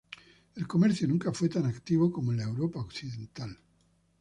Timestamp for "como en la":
2.11-2.45